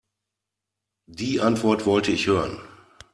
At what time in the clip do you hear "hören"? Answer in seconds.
2.25-2.59